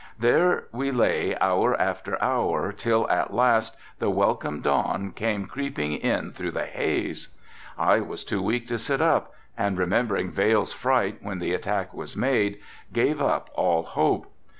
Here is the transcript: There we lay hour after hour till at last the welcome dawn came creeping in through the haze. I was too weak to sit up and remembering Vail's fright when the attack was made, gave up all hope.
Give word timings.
There 0.17 0.63
we 0.71 0.89
lay 0.89 1.37
hour 1.39 1.79
after 1.79 2.19
hour 2.23 2.71
till 2.71 3.07
at 3.11 3.35
last 3.35 3.77
the 3.99 4.09
welcome 4.09 4.59
dawn 4.61 5.11
came 5.11 5.45
creeping 5.45 5.91
in 5.93 6.31
through 6.31 6.49
the 6.53 6.65
haze. 6.65 7.27
I 7.77 7.99
was 7.99 8.23
too 8.23 8.41
weak 8.41 8.67
to 8.69 8.79
sit 8.79 8.99
up 8.99 9.31
and 9.55 9.77
remembering 9.77 10.31
Vail's 10.31 10.73
fright 10.73 11.19
when 11.21 11.37
the 11.37 11.53
attack 11.53 11.93
was 11.93 12.17
made, 12.17 12.59
gave 12.91 13.21
up 13.21 13.51
all 13.53 13.83
hope. 13.83 14.33